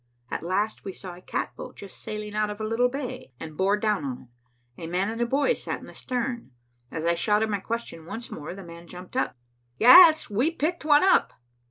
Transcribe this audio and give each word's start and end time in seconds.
At 0.31 0.41
last 0.41 0.83
we 0.83 0.93
saw 0.93 1.13
a 1.13 1.21
catboat 1.21 1.75
just 1.75 2.01
sailing 2.01 2.33
out 2.33 2.49
of 2.49 2.59
a 2.59 2.63
little 2.63 2.89
bay, 2.89 3.33
and 3.39 3.55
bore 3.55 3.77
down 3.77 4.03
on 4.03 4.29
it. 4.75 4.81
A 4.85 4.87
man 4.87 5.11
and 5.11 5.21
a 5.21 5.27
boy 5.27 5.53
sat 5.53 5.79
in 5.79 5.85
the 5.85 5.93
stern. 5.93 6.49
As 6.89 7.05
I 7.05 7.13
shouted 7.13 7.51
my 7.51 7.59
question 7.59 8.07
once 8.07 8.31
more, 8.31 8.55
the 8.55 8.63
man 8.63 8.87
jumped 8.87 9.15
up. 9.15 9.37
"Yes, 9.77 10.27
we 10.27 10.49
picked 10.49 10.83
one 10.85 11.03
up." 11.03 11.33